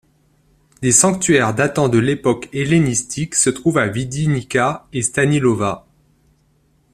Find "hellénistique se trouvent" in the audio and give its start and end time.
2.53-3.77